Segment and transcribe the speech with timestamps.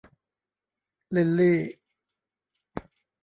[1.15, 1.59] ลิลลี่